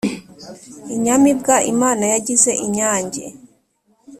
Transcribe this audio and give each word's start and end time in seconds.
inyamibwa 0.95 1.55
imana 1.71 2.03
yagize 2.13 2.51
inyange 2.65 3.23